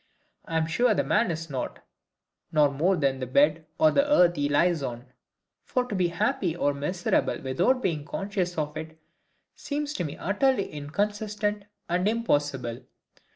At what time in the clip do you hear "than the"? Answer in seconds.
2.95-3.27